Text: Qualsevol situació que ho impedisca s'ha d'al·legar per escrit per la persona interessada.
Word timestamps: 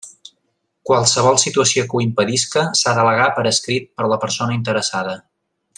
Qualsevol 0.89 1.37
situació 1.43 1.83
que 1.91 1.99
ho 1.99 2.01
impedisca 2.05 2.65
s'ha 2.81 2.97
d'al·legar 3.01 3.31
per 3.37 3.47
escrit 3.53 3.87
per 4.01 4.09
la 4.15 4.19
persona 4.25 4.61
interessada. 4.63 5.17